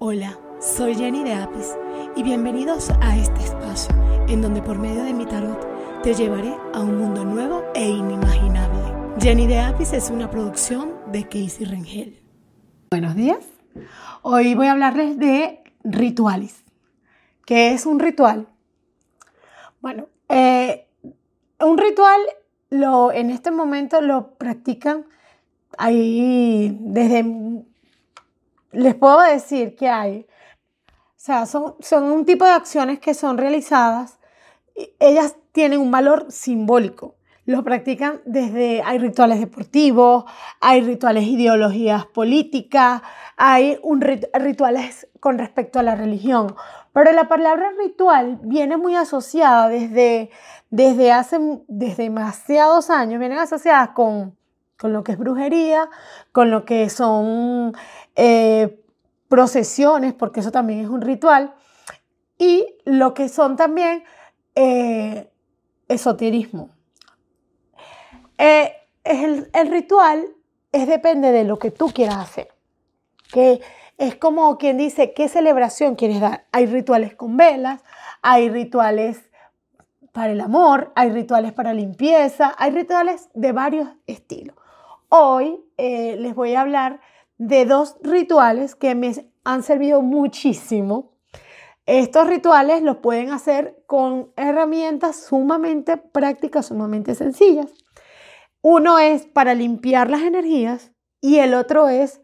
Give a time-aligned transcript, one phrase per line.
[0.00, 1.76] Hola, soy Jenny de Apis
[2.14, 3.92] y bienvenidos a este espacio
[4.28, 8.80] en donde por medio de mi tarot te llevaré a un mundo nuevo e inimaginable.
[9.20, 12.22] Jenny de Apis es una producción de Casey Rengel.
[12.92, 13.44] Buenos días.
[14.22, 16.62] Hoy voy a hablarles de rituales.
[17.44, 18.46] ¿Qué es un ritual?
[19.80, 20.86] Bueno, eh,
[21.58, 22.20] un ritual
[22.70, 25.06] lo, en este momento lo practican
[25.76, 27.64] ahí desde
[28.72, 30.26] les puedo decir que hay,
[30.88, 34.18] o sea, son, son un tipo de acciones que son realizadas,
[35.00, 37.16] ellas tienen un valor simbólico.
[37.44, 40.24] Los practican desde, hay rituales deportivos,
[40.60, 43.00] hay rituales ideologías políticas,
[43.36, 46.54] hay un rituales con respecto a la religión.
[46.92, 50.30] Pero la palabra ritual viene muy asociada desde,
[50.70, 54.37] desde hace desde demasiados años, vienen asociadas con
[54.78, 55.90] con lo que es brujería,
[56.32, 57.74] con lo que son
[58.14, 58.80] eh,
[59.28, 61.52] procesiones, porque eso también es un ritual,
[62.38, 64.04] y lo que son también
[64.54, 65.30] eh,
[65.88, 66.70] esoterismo.
[68.38, 70.24] Eh, el, el, ritual
[70.70, 72.48] es depende de lo que tú quieras hacer,
[73.32, 73.60] que
[73.96, 76.46] es como quien dice qué celebración quieres dar.
[76.52, 77.82] Hay rituales con velas,
[78.22, 79.28] hay rituales
[80.12, 84.54] para el amor, hay rituales para limpieza, hay rituales de varios estilos.
[85.08, 87.00] Hoy eh, les voy a hablar
[87.38, 89.14] de dos rituales que me
[89.44, 91.12] han servido muchísimo.
[91.86, 97.72] Estos rituales los pueden hacer con herramientas sumamente prácticas, sumamente sencillas.
[98.60, 100.92] Uno es para limpiar las energías
[101.22, 102.20] y el otro es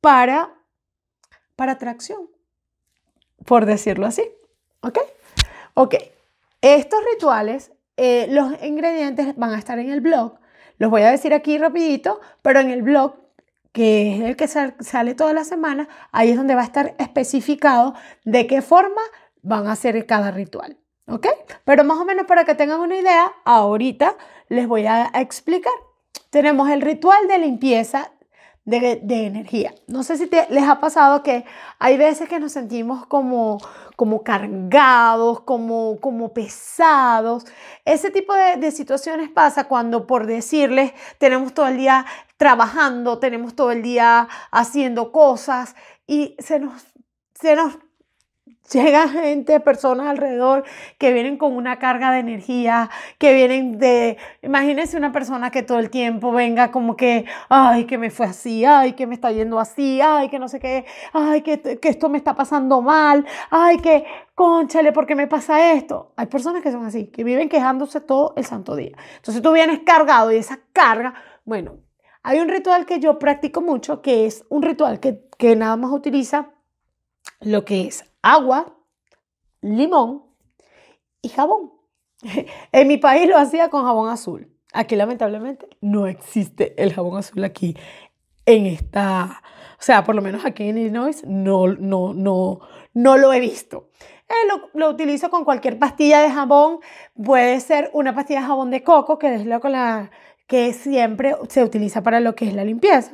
[0.00, 0.54] para,
[1.56, 2.30] para atracción,
[3.44, 4.22] por decirlo así.
[4.82, 4.98] ¿Ok?
[5.74, 5.96] Ok.
[6.60, 10.38] Estos rituales, eh, los ingredientes van a estar en el blog
[10.78, 13.16] los voy a decir aquí rapidito, pero en el blog,
[13.72, 17.94] que es el que sale toda la semana, ahí es donde va a estar especificado
[18.24, 19.00] de qué forma
[19.42, 20.78] van a hacer cada ritual.
[21.06, 21.26] ¿Ok?
[21.64, 24.16] Pero más o menos para que tengan una idea, ahorita
[24.48, 25.72] les voy a explicar.
[26.30, 28.12] Tenemos el ritual de limpieza
[28.64, 29.74] de, energía.
[29.86, 31.44] No sé si les ha pasado que
[31.78, 33.58] hay veces que nos sentimos como,
[33.96, 37.44] como cargados, como, como pesados.
[37.84, 43.54] Ese tipo de, de situaciones pasa cuando, por decirles, tenemos todo el día trabajando, tenemos
[43.54, 45.76] todo el día haciendo cosas
[46.06, 46.84] y se nos,
[47.34, 47.78] se nos
[48.72, 50.64] Llega gente, personas alrededor
[50.96, 52.88] que vienen con una carga de energía,
[53.18, 57.98] que vienen de, imagínense una persona que todo el tiempo venga como que, ay, que
[57.98, 61.42] me fue así, ay, que me está yendo así, ay, que no sé qué, ay,
[61.42, 66.14] que, que esto me está pasando mal, ay, que, conchale, ¿por qué me pasa esto?
[66.16, 68.96] Hay personas que son así, que viven quejándose todo el santo día.
[69.16, 71.12] Entonces tú vienes cargado y esa carga,
[71.44, 71.80] bueno,
[72.22, 75.92] hay un ritual que yo practico mucho, que es un ritual que, que nada más
[75.92, 76.50] utiliza
[77.40, 78.74] lo que es agua,
[79.60, 80.24] limón
[81.22, 81.72] y jabón.
[82.72, 84.50] En mi país lo hacía con jabón azul.
[84.72, 87.76] Aquí lamentablemente no existe el jabón azul aquí
[88.46, 89.42] en esta,
[89.78, 92.60] o sea, por lo menos aquí en Illinois no, no, no,
[92.92, 93.90] no lo he visto.
[94.28, 96.80] Eh, lo, lo, utilizo con cualquier pastilla de jabón.
[97.22, 100.10] Puede ser una pastilla de jabón de coco, que es con la
[100.46, 103.12] que siempre se utiliza para lo que es la limpieza.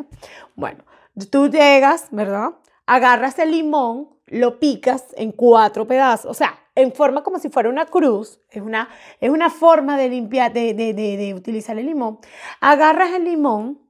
[0.54, 0.84] Bueno,
[1.31, 2.50] tú llegas, ¿verdad?
[2.87, 7.69] Agarras el limón, lo picas en cuatro pedazos, o sea, en forma como si fuera
[7.69, 8.89] una cruz, es una,
[9.21, 12.19] es una forma de limpiar, de, de, de, utilizar el limón.
[12.61, 13.81] Agarras el limón,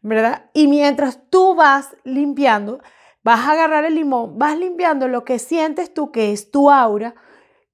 [0.00, 0.50] ¿verdad?
[0.54, 2.80] Y mientras tú vas limpiando,
[3.22, 7.14] vas a agarrar el limón, vas limpiando lo que sientes tú, que es tu aura,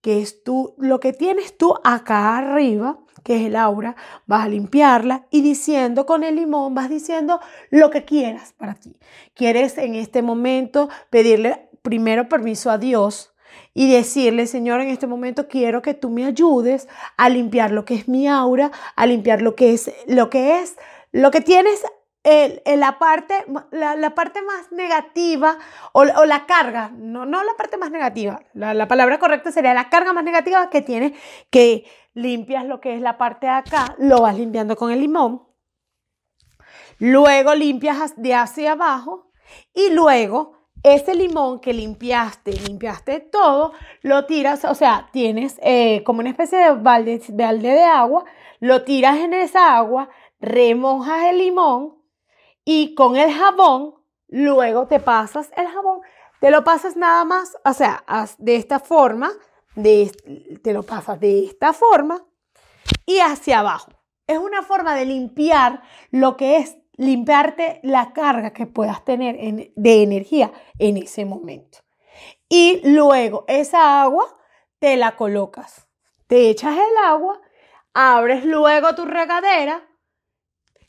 [0.00, 3.96] que es tú, lo que tienes tú acá arriba, que es el aura,
[4.26, 7.40] vas a limpiarla y diciendo con el limón, vas diciendo
[7.70, 8.96] lo que quieras para ti.
[9.34, 13.34] Quieres en este momento pedirle primero permiso a Dios
[13.74, 17.94] y decirle, Señor, en este momento quiero que tú me ayudes a limpiar lo que
[17.94, 20.76] es mi aura, a limpiar lo que es, lo que es,
[21.12, 21.84] lo que tienes
[22.24, 25.58] en la, parte, la, parte más negativa
[25.92, 29.88] o, la carga, no, no la parte más negativa, la, la, palabra correcta sería la
[29.90, 31.12] carga más negativa que tienes,
[31.50, 31.84] que
[32.14, 35.46] limpias lo que es la parte de acá, lo vas limpiando con el limón,
[36.98, 39.30] luego limpias de hacia abajo
[39.72, 46.20] y luego ese limón que limpiaste, limpiaste todo, lo tiras, o sea, tienes eh, como
[46.20, 48.24] una especie de balde, balde de agua,
[48.60, 50.08] lo tiras en esa agua,
[50.40, 51.96] remojas el limón
[52.64, 53.94] y con el jabón,
[54.28, 56.00] luego te pasas el jabón,
[56.40, 58.04] te lo pasas nada más, o sea,
[58.38, 59.32] de esta forma,
[59.74, 60.10] de,
[60.62, 62.24] te lo pasas de esta forma
[63.04, 63.92] y hacia abajo.
[64.26, 69.36] Es una forma de limpiar lo que es limpiarte la carga que puedas tener
[69.74, 71.78] de energía en ese momento.
[72.48, 74.36] Y luego esa agua
[74.78, 75.88] te la colocas.
[76.26, 77.40] Te echas el agua,
[77.94, 79.82] abres luego tu regadera,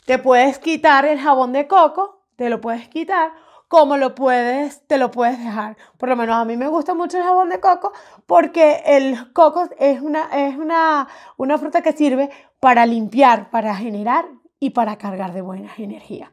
[0.06, 3.34] te puedes quitar el jabón de coco, te lo puedes quitar,
[3.68, 5.78] como lo puedes, te lo puedes dejar.
[5.98, 7.92] Por lo menos a mí me gusta mucho el jabón de coco
[8.26, 11.08] porque el coco es una, es una,
[11.38, 14.26] una fruta que sirve para limpiar, para generar
[14.60, 16.32] y para cargar de buena energía.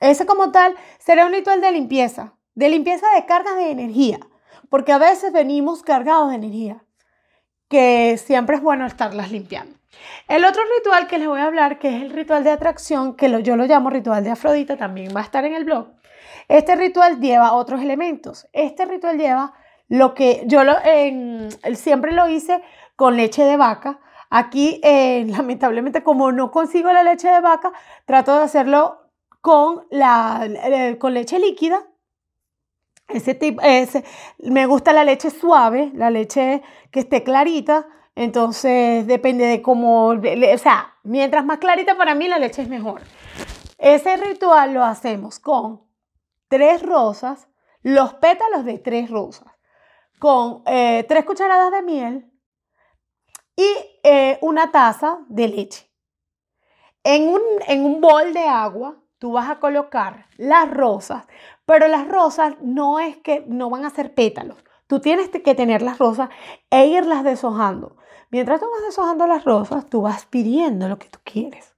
[0.00, 4.20] Ese como tal será un ritual de limpieza, de limpieza de cargas de energía,
[4.68, 6.84] porque a veces venimos cargados de energía,
[7.68, 9.76] que siempre es bueno estarlas limpiando.
[10.28, 13.42] El otro ritual que les voy a hablar, que es el ritual de atracción, que
[13.42, 15.88] yo lo llamo ritual de Afrodita, también va a estar en el blog.
[16.48, 18.46] Este ritual lleva otros elementos.
[18.52, 19.54] Este ritual lleva
[19.88, 20.60] lo que yo
[21.74, 22.62] siempre lo hice
[22.94, 24.00] con leche de vaca,
[24.38, 27.72] Aquí, eh, lamentablemente, como no consigo la leche de vaca,
[28.04, 28.98] trato de hacerlo
[29.40, 31.86] con, la, eh, con leche líquida.
[33.08, 34.04] Ese tipo, ese,
[34.40, 37.86] me gusta la leche suave, la leche que esté clarita.
[38.14, 43.00] Entonces, depende de cómo, o sea, mientras más clarita para mí, la leche es mejor.
[43.78, 45.82] Ese ritual lo hacemos con
[46.48, 47.48] tres rosas,
[47.82, 49.48] los pétalos de tres rosas,
[50.18, 52.30] con eh, tres cucharadas de miel,
[53.56, 53.66] y
[54.02, 55.90] eh, una taza de leche.
[57.02, 61.26] En un, en un bol de agua tú vas a colocar las rosas,
[61.64, 64.58] pero las rosas no es que no van a ser pétalos.
[64.86, 66.28] Tú tienes que tener las rosas
[66.70, 67.96] e irlas deshojando.
[68.30, 71.74] Mientras tú vas deshojando las rosas, tú vas pidiendo lo que tú quieres.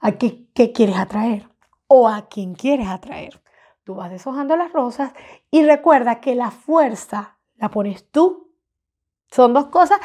[0.00, 1.48] ¿A qué, qué quieres atraer?
[1.86, 3.42] ¿O a quién quieres atraer?
[3.84, 5.12] Tú vas deshojando las rosas
[5.50, 8.52] y recuerda que la fuerza la pones tú.
[9.30, 9.98] Son dos cosas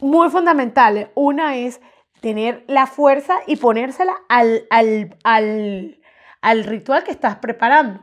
[0.00, 1.08] muy fundamentales.
[1.14, 1.80] Una es
[2.20, 4.66] tener la fuerza y ponérsela al,
[5.22, 8.00] al, ritual que estás preparando.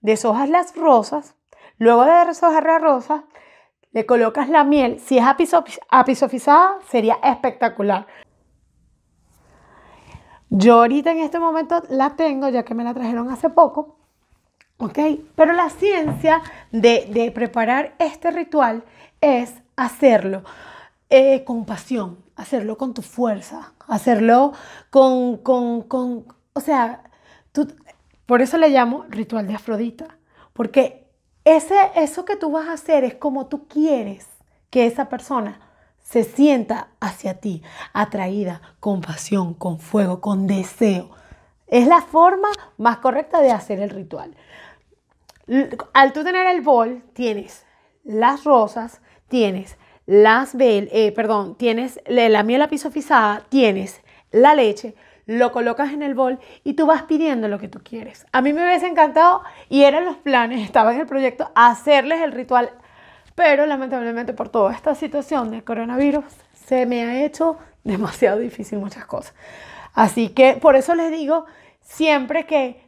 [0.00, 1.36] Deshojas las rosas,
[1.78, 3.22] luego de deshojar las rosas,
[3.92, 4.98] le colocas la miel.
[5.00, 5.24] Si es
[5.90, 8.06] apisofizada, sería espectacular.
[10.48, 13.96] Yo ahorita en este momento la tengo, ya que me la trajeron hace poco.
[14.78, 14.98] ¿Ok?
[15.36, 16.40] Pero la ciencia
[16.72, 18.82] de, de preparar este ritual
[19.20, 20.42] es hacerlo
[21.10, 24.52] eh, con pasión, hacerlo con tu fuerza, hacerlo
[24.90, 27.02] con, con, con o sea,
[27.52, 27.68] tú,
[28.26, 30.18] por eso le llamo ritual de Afrodita,
[30.52, 31.08] porque
[31.44, 34.26] ese, eso que tú vas a hacer es como tú quieres
[34.70, 35.60] que esa persona
[36.02, 41.10] se sienta hacia ti, atraída, con pasión, con fuego, con deseo.
[41.66, 42.48] Es la forma
[42.78, 44.36] más correcta de hacer el ritual.
[45.92, 47.64] Al tú tener el bol, tienes
[48.04, 49.76] las rosas, tienes
[50.10, 54.00] las eh, perdón, tienes la miel apisofizada, tienes
[54.32, 58.26] la leche, lo colocas en el bol y tú vas pidiendo lo que tú quieres.
[58.32, 62.32] A mí me hubiese encantado y eran los planes, estaba en el proyecto, hacerles el
[62.32, 62.70] ritual,
[63.36, 66.24] pero lamentablemente por toda esta situación de coronavirus
[66.66, 69.32] se me ha hecho demasiado difícil muchas cosas.
[69.94, 71.46] Así que por eso les digo
[71.82, 72.82] siempre que,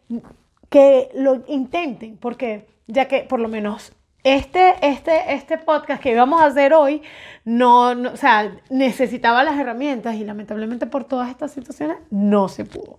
[0.69, 3.93] que lo intenten, porque ya que por lo menos
[4.25, 7.03] este, este, este podcast que íbamos a hacer hoy,
[7.45, 12.99] no, o sea, necesitaba las herramientas y lamentablemente por todas estas situaciones no se pudo.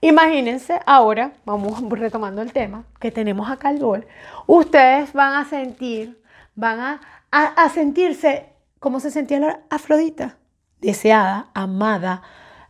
[0.00, 4.06] Imagínense ahora, vamos retomando el tema, que tenemos acá el bol,
[4.46, 6.22] ustedes van a sentir,
[6.54, 8.46] van a, a, sentirse
[8.78, 10.38] como se sentía la Afrodita,
[10.80, 12.22] deseada, amada,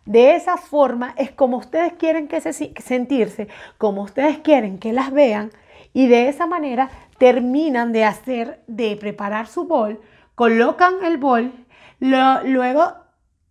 [0.05, 3.47] de esa forma es como ustedes quieren que se, sentirse,
[3.79, 5.53] como ustedes quieren que las vean
[5.93, 10.01] y de esa manera terminan de hacer, de preparar su bol,
[10.35, 11.53] colocan el bol,
[11.99, 12.95] luego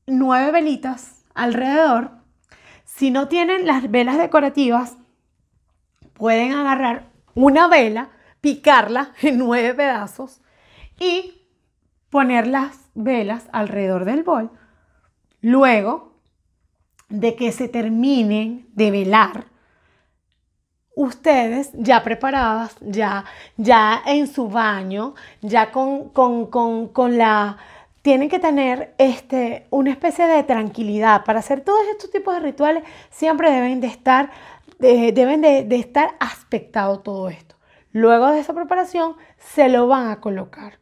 [0.08, 2.12] nueve velitas alrededor.
[2.86, 4.98] Si no tienen las velas decorativas,
[6.14, 8.10] pueden agarrar una vela,
[8.42, 10.42] picarla en nueve pedazos
[11.00, 11.46] y
[12.10, 14.52] poner las velas alrededor del bol.
[15.42, 16.20] Luego
[17.08, 19.46] de que se terminen de velar,
[21.00, 23.24] ustedes ya preparadas, ya,
[23.56, 27.58] ya en su baño, ya con, con, la...
[28.02, 31.24] Tienen que tener este, una especie de tranquilidad.
[31.24, 34.30] Para hacer todos estos tipos de rituales siempre deben de estar,
[34.80, 37.56] deben de, de estar aspectado todo esto.
[37.94, 40.80] Luego de esa preparación se lo van a colocar.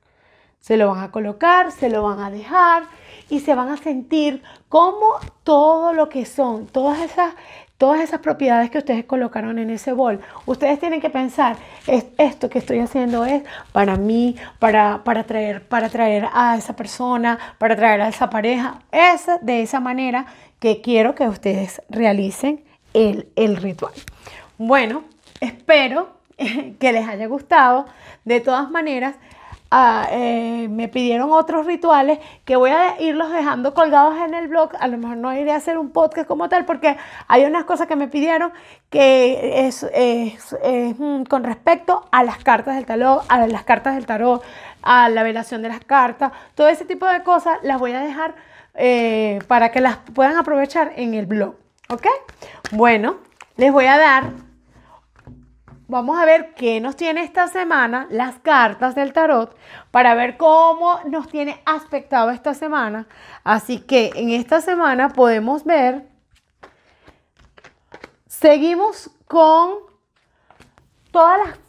[0.59, 2.83] Se lo van a colocar, se lo van a dejar
[3.29, 7.33] y se van a sentir como todo lo que son, todas esas,
[7.77, 10.19] todas esas propiedades que ustedes colocaron en ese bol.
[10.45, 15.89] Ustedes tienen que pensar, esto que estoy haciendo es para mí, para, para, traer, para
[15.89, 18.79] traer a esa persona, para traer a esa pareja.
[18.91, 20.25] Es de esa manera
[20.59, 23.93] que quiero que ustedes realicen el, el ritual.
[24.57, 25.03] Bueno,
[25.39, 26.17] espero
[26.79, 27.85] que les haya gustado.
[28.25, 29.15] De todas maneras,
[29.71, 34.71] eh, me pidieron otros rituales que voy a irlos dejando colgados en el blog.
[34.79, 36.97] A lo mejor no iré a hacer un podcast como tal porque
[37.27, 38.51] hay unas cosas que me pidieron
[38.89, 39.85] que es,
[40.97, 44.43] mm, con respecto a las cartas del tarot, a las cartas del tarot,
[44.81, 48.35] a la velación de las cartas, todo ese tipo de cosas las voy a dejar
[48.73, 51.55] eh, para que las puedan aprovechar en el blog.
[51.89, 52.05] ¿Ok?
[52.71, 53.17] Bueno,
[53.55, 54.46] les voy a dar
[55.87, 59.55] vamos a ver qué nos tiene esta semana las cartas del tarot
[59.91, 63.07] para ver cómo nos tiene aspectado esta semana.
[63.43, 66.07] Así que en esta semana podemos ver,
[68.27, 69.75] seguimos con
[71.11, 71.59] todas las,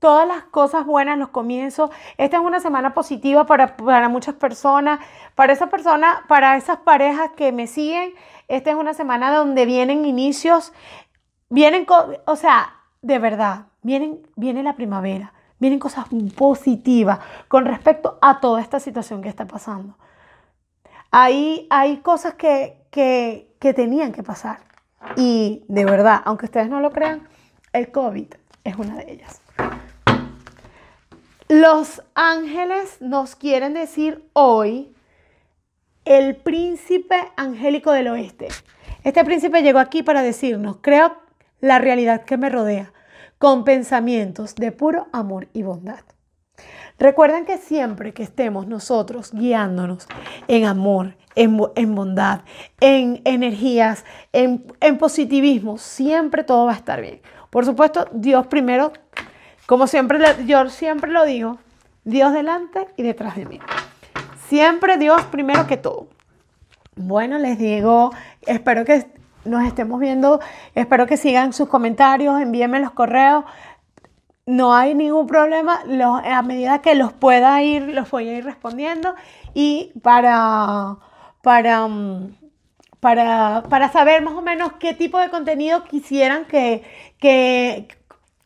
[0.00, 1.90] todas las cosas buenas, los comienzos.
[2.16, 5.00] Esta es una semana positiva para, para muchas personas,
[5.34, 8.14] para esa persona, para esas parejas que me siguen.
[8.48, 10.72] Esta es una semana donde vienen inicios,
[11.50, 11.86] vienen,
[12.26, 12.75] o sea,
[13.06, 19.22] de verdad, vienen, viene la primavera, vienen cosas positivas con respecto a toda esta situación
[19.22, 19.96] que está pasando.
[21.12, 24.58] Hay cosas que, que, que tenían que pasar.
[25.16, 27.28] Y de verdad, aunque ustedes no lo crean,
[27.72, 28.26] el COVID
[28.64, 29.40] es una de ellas.
[31.48, 34.92] Los ángeles nos quieren decir hoy
[36.04, 38.48] el príncipe angélico del oeste.
[39.04, 41.25] Este príncipe llegó aquí para decirnos, creo
[41.60, 42.92] la realidad que me rodea
[43.38, 46.00] con pensamientos de puro amor y bondad.
[46.98, 50.08] Recuerden que siempre que estemos nosotros guiándonos
[50.48, 52.40] en amor, en, bondad,
[52.80, 57.20] en energías, en, en positivismo, siempre todo va a estar bien.
[57.50, 58.92] Por supuesto, Dios primero,
[59.66, 61.58] como siempre, yo siempre lo digo,
[62.04, 63.60] Dios delante y detrás de mí.
[64.48, 66.08] Siempre Dios primero que todo.
[66.94, 68.10] Bueno, les digo,
[68.46, 69.06] espero que
[69.46, 70.40] nos estemos viendo.
[70.74, 73.44] Espero que sigan sus comentarios, envíenme los correos.
[74.46, 75.80] No hay ningún problema.
[76.24, 79.14] a medida que los pueda ir, los voy a ir respondiendo.
[79.54, 80.96] Y para,
[81.42, 82.36] para, mm,
[83.00, 86.84] para, para saber más o menos qué tipo de contenido quisieran que,
[87.18, 87.88] que,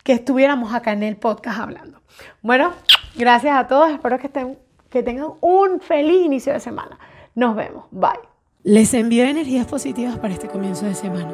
[0.03, 2.01] que estuviéramos acá en el podcast hablando.
[2.41, 2.73] Bueno,
[3.15, 3.91] gracias a todos.
[3.91, 4.57] Espero que, estén,
[4.89, 6.97] que tengan un feliz inicio de semana.
[7.35, 7.85] Nos vemos.
[7.91, 8.30] Bye.
[8.63, 11.33] Les envío energías positivas para este comienzo de semana.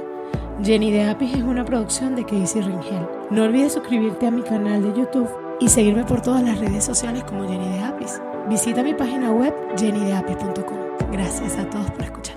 [0.64, 3.06] Jenny de Apis es una producción de Casey Ringel.
[3.32, 5.28] No olvides suscribirte a mi canal de YouTube
[5.60, 8.22] y seguirme por todas las redes sociales como Jenny de Apis.
[8.48, 11.12] Visita mi página web jennydeapis.com.
[11.12, 12.37] Gracias a todos por escuchar.